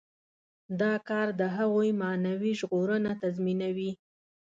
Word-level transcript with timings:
دا 0.81 0.93
کار 1.09 1.27
د 1.39 1.41
هغوی 1.57 1.89
معنوي 2.01 2.51
ژغورنه 2.59 3.11
تضمینوي. 3.21 3.91